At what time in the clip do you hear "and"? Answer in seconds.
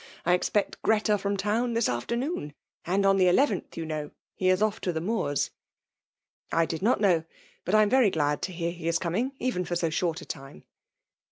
2.85-3.05